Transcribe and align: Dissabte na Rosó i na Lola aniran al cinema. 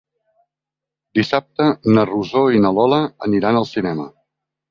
Dissabte 1.17 1.67
na 1.97 2.07
Rosó 2.11 2.43
i 2.59 2.63
na 2.65 2.73
Lola 2.79 2.99
aniran 3.27 3.59
al 3.61 3.71
cinema. 3.77 4.09